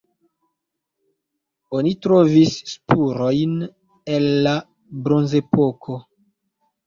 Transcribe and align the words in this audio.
Oni 1.79 1.91
trovis 2.05 2.55
spurojn 2.71 3.53
el 4.15 4.25
la 4.47 4.53
bronzepoko. 5.09 5.99